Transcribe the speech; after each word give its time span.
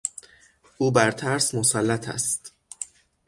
او 0.77 0.91
بر 0.91 1.11
ترس 1.11 1.55
مسلط 1.55 2.09
است. 2.09 2.53